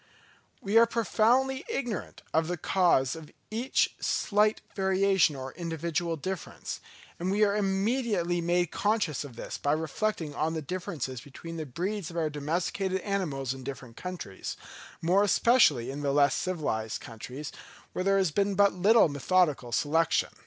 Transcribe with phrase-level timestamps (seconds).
[0.61, 6.79] We are profoundly ignorant of the cause of each slight variation or individual difference;
[7.19, 11.67] and we are immediately made conscious of this by reflecting on the differences between the
[11.67, 14.57] breeds of our domesticated animals in different countries,
[15.03, 17.51] more especially in the less civilized countries,
[17.93, 20.29] where there has been but little methodical selection.